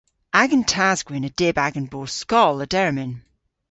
[0.41, 3.13] Agan tas-gwynn a dyb agan bos skoll a dermyn.